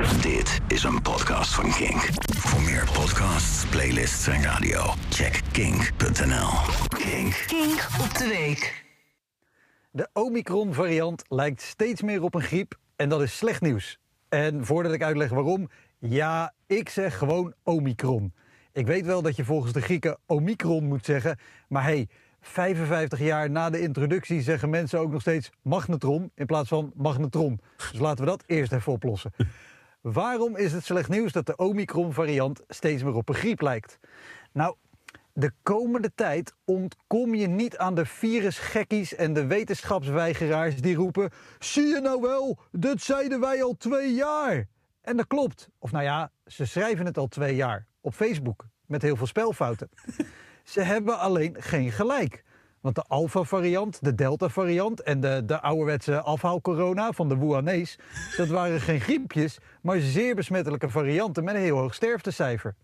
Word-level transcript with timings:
Dit 0.00 0.60
is 0.68 0.82
een 0.82 1.02
podcast 1.02 1.54
van 1.54 1.70
Kink. 1.70 2.08
Voor 2.36 2.62
meer 2.62 2.88
podcasts, 2.92 3.66
playlists 3.66 4.26
en 4.26 4.42
radio, 4.42 4.80
check 5.10 5.40
kink.nl. 5.52 6.48
Kink. 6.88 7.44
Kink 7.46 7.88
op 8.00 8.14
de 8.18 8.26
week. 8.28 8.84
De 9.90 10.08
Omicron-variant 10.12 11.22
lijkt 11.28 11.62
steeds 11.62 12.02
meer 12.02 12.22
op 12.22 12.34
een 12.34 12.42
griep 12.42 12.74
en 12.96 13.08
dat 13.08 13.22
is 13.22 13.36
slecht 13.36 13.60
nieuws. 13.60 13.98
En 14.28 14.64
voordat 14.64 14.92
ik 14.92 15.02
uitleg 15.02 15.30
waarom, 15.30 15.68
ja, 15.98 16.54
ik 16.66 16.88
zeg 16.88 17.18
gewoon 17.18 17.54
Omicron. 17.62 18.34
Ik 18.72 18.86
weet 18.86 19.06
wel 19.06 19.22
dat 19.22 19.36
je 19.36 19.44
volgens 19.44 19.72
de 19.72 19.80
Grieken 19.80 20.18
Omicron 20.26 20.84
moet 20.84 21.04
zeggen, 21.04 21.38
maar 21.68 21.82
hey, 21.82 22.08
55 22.40 23.18
jaar 23.18 23.50
na 23.50 23.70
de 23.70 23.80
introductie 23.80 24.42
zeggen 24.42 24.70
mensen 24.70 24.98
ook 24.98 25.12
nog 25.12 25.20
steeds 25.20 25.50
magnetron 25.62 26.30
in 26.34 26.46
plaats 26.46 26.68
van 26.68 26.92
magnetron. 26.94 27.60
Dus 27.76 28.00
laten 28.00 28.24
we 28.24 28.30
dat 28.30 28.42
eerst 28.46 28.72
even 28.72 28.92
oplossen. 28.92 29.32
Waarom 30.00 30.56
is 30.56 30.72
het 30.72 30.84
slecht 30.84 31.08
nieuws 31.08 31.32
dat 31.32 31.46
de 31.46 31.56
Omicron-variant 31.56 32.62
steeds 32.68 33.02
meer 33.02 33.14
op 33.14 33.28
een 33.28 33.34
griep 33.34 33.60
lijkt? 33.60 33.98
Nou, 34.52 34.76
de 35.32 35.52
komende 35.62 36.12
tijd 36.14 36.54
ontkom 36.64 37.34
je 37.34 37.46
niet 37.46 37.78
aan 37.78 37.94
de 37.94 38.06
virusgekkies 38.06 39.14
en 39.14 39.32
de 39.32 39.46
wetenschapsweigeraars 39.46 40.80
die 40.80 40.94
roepen: 40.94 41.30
Zie 41.58 41.86
je 41.86 42.00
nou 42.00 42.20
wel, 42.20 42.58
dat 42.70 43.00
zeiden 43.00 43.40
wij 43.40 43.62
al 43.62 43.76
twee 43.76 44.14
jaar. 44.14 44.66
En 45.00 45.16
dat 45.16 45.26
klopt. 45.26 45.68
Of 45.78 45.92
nou 45.92 46.04
ja, 46.04 46.30
ze 46.46 46.66
schrijven 46.66 47.06
het 47.06 47.18
al 47.18 47.28
twee 47.28 47.54
jaar 47.54 47.86
op 48.00 48.14
Facebook 48.14 48.66
met 48.86 49.02
heel 49.02 49.16
veel 49.16 49.26
spelfouten. 49.26 49.90
ze 50.64 50.80
hebben 50.80 51.18
alleen 51.18 51.56
geen 51.58 51.92
gelijk. 51.92 52.44
Want 52.80 52.94
de 52.94 53.04
Alpha-variant, 53.08 54.04
de 54.04 54.14
Delta-variant 54.14 55.02
en 55.02 55.20
de, 55.20 55.42
de 55.46 55.60
ouderwetse 55.60 56.20
afhaal-corona 56.20 57.12
van 57.12 57.28
de 57.28 57.38
Wuhanees... 57.38 57.98
dat 58.36 58.48
waren 58.48 58.80
geen 58.80 59.00
griepjes, 59.00 59.58
maar 59.80 59.98
zeer 59.98 60.34
besmettelijke 60.34 60.88
varianten 60.88 61.44
met 61.44 61.54
een 61.54 61.60
heel 61.60 61.78
hoog 61.78 61.94
sterftecijfer. 61.94 62.74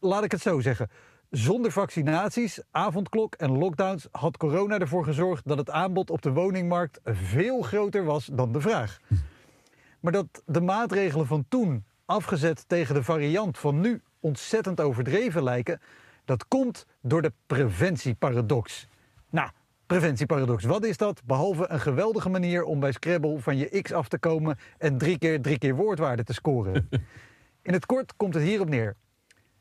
Laat 0.00 0.24
ik 0.24 0.30
het 0.30 0.40
zo 0.40 0.60
zeggen. 0.60 0.90
Zonder 1.30 1.72
vaccinaties, 1.72 2.60
avondklok 2.70 3.34
en 3.34 3.58
lockdowns 3.58 4.08
had 4.10 4.36
corona 4.36 4.78
ervoor 4.78 5.04
gezorgd 5.04 5.48
dat 5.48 5.58
het 5.58 5.70
aanbod 5.70 6.10
op 6.10 6.22
de 6.22 6.32
woningmarkt 6.32 7.00
veel 7.04 7.62
groter 7.62 8.04
was 8.04 8.28
dan 8.32 8.52
de 8.52 8.60
vraag. 8.60 9.00
Maar 10.00 10.12
dat 10.12 10.42
de 10.46 10.60
maatregelen 10.60 11.26
van 11.26 11.44
toen, 11.48 11.84
afgezet 12.04 12.64
tegen 12.68 12.94
de 12.94 13.02
variant 13.02 13.58
van 13.58 13.80
nu, 13.80 14.02
ontzettend 14.20 14.80
overdreven 14.80 15.42
lijken, 15.42 15.80
dat 16.24 16.48
komt 16.48 16.86
door 17.00 17.22
de 17.22 17.32
preventieparadox. 17.46 18.88
Nou, 19.30 19.50
preventieparadox, 19.86 20.64
wat 20.64 20.84
is 20.84 20.96
dat? 20.96 21.22
Behalve 21.24 21.68
een 21.68 21.80
geweldige 21.80 22.28
manier 22.28 22.64
om 22.64 22.80
bij 22.80 22.92
Scrabble 22.92 23.38
van 23.38 23.56
je 23.56 23.82
x 23.82 23.92
af 23.92 24.08
te 24.08 24.18
komen 24.18 24.58
en 24.78 24.98
drie 24.98 25.18
keer 25.18 25.42
drie 25.42 25.58
keer 25.58 25.74
woordwaarde 25.74 26.24
te 26.24 26.32
scoren. 26.32 26.88
In 27.62 27.72
het 27.72 27.86
kort 27.86 28.16
komt 28.16 28.34
het 28.34 28.42
hierop 28.42 28.68
neer. 28.68 28.96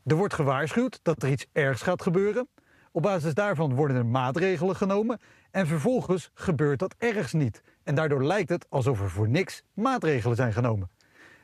Er 0.05 0.15
wordt 0.15 0.33
gewaarschuwd 0.33 0.99
dat 1.01 1.23
er 1.23 1.29
iets 1.29 1.45
ergs 1.51 1.81
gaat 1.81 2.01
gebeuren. 2.01 2.47
Op 2.91 3.01
basis 3.01 3.33
daarvan 3.33 3.75
worden 3.75 3.97
er 3.97 4.05
maatregelen 4.05 4.75
genomen 4.75 5.19
en 5.51 5.67
vervolgens 5.67 6.31
gebeurt 6.33 6.79
dat 6.79 6.95
ergens 6.97 7.33
niet. 7.33 7.61
En 7.83 7.95
daardoor 7.95 8.23
lijkt 8.23 8.49
het 8.49 8.65
alsof 8.69 9.01
er 9.01 9.09
voor 9.09 9.29
niks 9.29 9.63
maatregelen 9.73 10.35
zijn 10.35 10.53
genomen. 10.53 10.89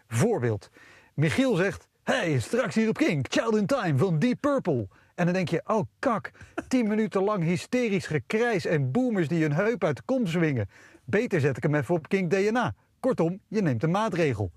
Voorbeeld. 0.08 0.70
Michiel 1.14 1.56
zegt, 1.56 1.88
hey, 2.04 2.40
straks 2.40 2.76
hier 2.76 2.90
op 2.90 2.98
King, 2.98 3.26
Child 3.30 3.56
in 3.56 3.66
Time 3.66 3.98
van 3.98 4.20
Deep 4.20 4.42
Purple. 4.42 4.88
En 5.16 5.26
dan 5.26 5.34
denk 5.34 5.50
je, 5.50 5.62
oh 5.66 5.86
kak, 6.00 6.32
tien 6.68 6.88
minuten 6.88 7.24
lang 7.24 7.44
hysterisch 7.44 8.08
gekrijs 8.08 8.66
en 8.66 8.92
boomers 8.92 9.28
die 9.28 9.42
hun 9.42 9.54
heup 9.54 9.84
uit 9.84 9.96
de 9.96 10.02
kom 10.06 10.28
zwingen. 10.28 10.70
Beter 11.04 11.40
zet 11.40 11.58
ik 11.58 11.64
hem 11.64 11.76
even 11.76 11.96
op 11.96 12.08
Kink 12.08 12.32
DNA. 12.32 12.76
Kortom, 13.00 13.40
je 13.48 13.62
neemt 13.62 13.84
een 13.84 13.92
maatregel. 13.92 14.52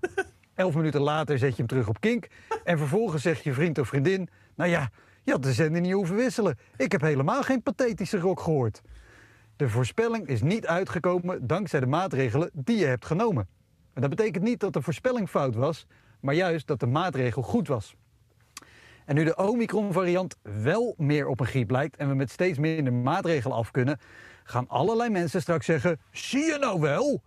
Elf 0.55 0.75
minuten 0.75 1.01
later 1.01 1.37
zet 1.37 1.49
je 1.49 1.57
hem 1.57 1.67
terug 1.67 1.87
op 1.87 1.99
Kink. 1.99 2.27
En 2.63 2.77
vervolgens 2.77 3.21
zegt 3.21 3.43
je 3.43 3.53
vriend 3.53 3.79
of 3.79 3.87
vriendin, 3.87 4.29
nou 4.55 4.69
ja, 4.69 4.89
je 5.23 5.31
had 5.31 5.43
de 5.43 5.53
zender 5.53 5.81
niet 5.81 5.93
hoeven 5.93 6.15
wisselen. 6.15 6.57
Ik 6.77 6.91
heb 6.91 7.01
helemaal 7.01 7.43
geen 7.43 7.63
pathetische 7.63 8.19
rock 8.19 8.39
gehoord. 8.39 8.81
De 9.55 9.69
voorspelling 9.69 10.27
is 10.27 10.41
niet 10.41 10.67
uitgekomen 10.67 11.47
dankzij 11.47 11.79
de 11.79 11.85
maatregelen 11.85 12.49
die 12.53 12.77
je 12.77 12.85
hebt 12.85 13.05
genomen. 13.05 13.47
En 13.93 14.01
dat 14.01 14.09
betekent 14.09 14.43
niet 14.43 14.59
dat 14.59 14.73
de 14.73 14.81
voorspelling 14.81 15.29
fout 15.29 15.55
was, 15.55 15.87
maar 16.19 16.35
juist 16.35 16.67
dat 16.67 16.79
de 16.79 16.87
maatregel 16.87 17.41
goed 17.41 17.67
was. 17.67 17.95
En 19.09 19.15
nu 19.15 19.23
de 19.23 19.35
Omicron-variant 19.35 20.35
wel 20.41 20.93
meer 20.97 21.27
op 21.27 21.39
een 21.39 21.45
griep 21.45 21.69
lijkt 21.69 21.97
en 21.97 22.07
we 22.07 22.15
met 22.15 22.31
steeds 22.31 22.57
minder 22.57 22.93
maatregelen 22.93 23.57
af 23.57 23.71
kunnen, 23.71 23.99
gaan 24.43 24.67
allerlei 24.67 25.09
mensen 25.09 25.41
straks 25.41 25.65
zeggen: 25.65 25.99
Zie 26.11 26.45
je 26.45 26.57
nou 26.59 26.79
wel? 26.79 27.21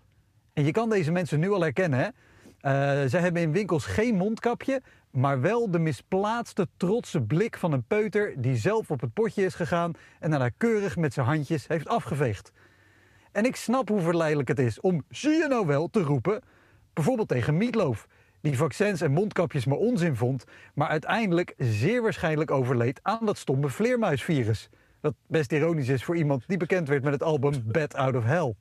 En 0.52 0.64
je 0.64 0.70
kan 0.70 0.88
deze 0.88 1.10
mensen 1.10 1.40
nu 1.40 1.50
al 1.50 1.60
herkennen. 1.60 1.98
Hè? 1.98 2.04
Uh, 2.04 3.08
zij 3.08 3.20
hebben 3.20 3.42
in 3.42 3.52
winkels 3.52 3.84
geen 3.84 4.14
mondkapje, 4.14 4.82
maar 5.10 5.40
wel 5.40 5.70
de 5.70 5.78
misplaatste 5.78 6.68
trotse 6.76 7.22
blik 7.22 7.56
van 7.56 7.72
een 7.72 7.84
peuter 7.84 8.34
die 8.36 8.56
zelf 8.56 8.90
op 8.90 9.00
het 9.00 9.12
potje 9.12 9.44
is 9.44 9.54
gegaan 9.54 9.92
en 10.20 10.30
daarna 10.30 10.50
keurig 10.56 10.96
met 10.96 11.12
zijn 11.12 11.26
handjes 11.26 11.66
heeft 11.66 11.88
afgeveegd. 11.88 12.52
En 13.32 13.44
ik 13.44 13.56
snap 13.56 13.88
hoe 13.88 14.00
verleidelijk 14.00 14.48
het 14.48 14.58
is 14.58 14.80
om 14.80 15.04
zie 15.08 15.32
je 15.32 15.46
nou 15.48 15.66
wel 15.66 15.88
te 15.88 16.02
roepen, 16.02 16.42
bijvoorbeeld 16.92 17.28
tegen 17.28 17.56
Meatloaf, 17.56 18.06
die 18.42 18.56
vaccins 18.56 19.00
en 19.00 19.12
mondkapjes 19.12 19.64
maar 19.64 19.78
onzin 19.78 20.16
vond, 20.16 20.44
maar 20.74 20.88
uiteindelijk 20.88 21.54
zeer 21.58 22.02
waarschijnlijk 22.02 22.50
overleed 22.50 23.00
aan 23.02 23.26
dat 23.26 23.38
stomme 23.38 23.68
vleermuisvirus. 23.68 24.68
Dat 25.00 25.14
best 25.26 25.52
ironisch 25.52 25.88
is 25.88 26.04
voor 26.04 26.16
iemand 26.16 26.44
die 26.46 26.56
bekend 26.56 26.88
werd 26.88 27.02
met 27.02 27.12
het 27.12 27.22
album 27.22 27.62
Bad 27.64 27.94
Out 27.94 28.16
of 28.16 28.24
Hell. 28.24 28.54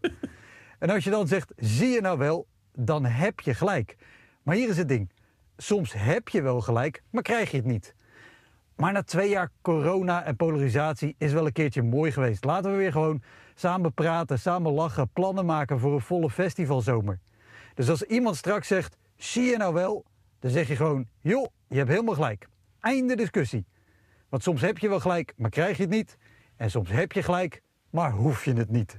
En 0.79 0.89
als 0.89 1.03
je 1.03 1.09
dan 1.09 1.27
zegt, 1.27 1.53
zie 1.55 1.89
je 1.89 2.01
nou 2.01 2.17
wel, 2.17 2.47
dan 2.73 3.05
heb 3.05 3.39
je 3.39 3.53
gelijk. 3.53 3.97
Maar 4.43 4.55
hier 4.55 4.69
is 4.69 4.77
het 4.77 4.87
ding. 4.87 5.09
Soms 5.57 5.93
heb 5.93 6.29
je 6.29 6.41
wel 6.41 6.61
gelijk, 6.61 7.03
maar 7.09 7.23
krijg 7.23 7.51
je 7.51 7.57
het 7.57 7.65
niet. 7.65 7.95
Maar 8.75 8.91
na 8.91 9.03
twee 9.03 9.29
jaar 9.29 9.51
corona 9.61 10.23
en 10.23 10.35
polarisatie 10.35 11.15
is 11.17 11.33
wel 11.33 11.45
een 11.45 11.51
keertje 11.51 11.81
mooi 11.81 12.11
geweest. 12.11 12.45
Laten 12.45 12.71
we 12.71 12.77
weer 12.77 12.91
gewoon 12.91 13.21
samen 13.55 13.93
praten, 13.93 14.39
samen 14.39 14.71
lachen, 14.71 15.09
plannen 15.13 15.45
maken 15.45 15.79
voor 15.79 15.93
een 15.93 16.01
volle 16.01 16.29
festivalzomer. 16.29 17.19
Dus 17.73 17.89
als 17.89 18.03
iemand 18.03 18.35
straks 18.35 18.67
zegt, 18.67 18.97
zie 19.23 19.43
je 19.43 19.57
nou 19.57 19.73
wel, 19.73 20.05
dan 20.39 20.51
zeg 20.51 20.67
je 20.67 20.75
gewoon, 20.75 21.07
joh, 21.21 21.47
je 21.67 21.77
hebt 21.77 21.89
helemaal 21.89 22.13
gelijk. 22.15 22.47
Einde 22.79 23.15
discussie. 23.15 23.65
Want 24.29 24.43
soms 24.43 24.61
heb 24.61 24.77
je 24.77 24.89
wel 24.89 24.99
gelijk, 24.99 25.33
maar 25.37 25.49
krijg 25.49 25.77
je 25.77 25.83
het 25.83 25.91
niet. 25.91 26.17
En 26.55 26.71
soms 26.71 26.89
heb 26.89 27.11
je 27.11 27.23
gelijk, 27.23 27.61
maar 27.89 28.11
hoef 28.11 28.45
je 28.45 28.53
het 28.53 28.69
niet. 28.69 28.95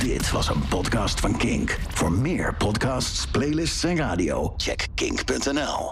Dit 0.00 0.30
was 0.30 0.48
een 0.48 0.68
podcast 0.68 1.20
van 1.20 1.36
Kink. 1.36 1.78
Voor 1.88 2.12
meer 2.12 2.54
podcasts, 2.54 3.26
playlists 3.26 3.84
en 3.84 3.96
radio, 3.96 4.54
check 4.56 4.86
kink.nl. 4.94 5.82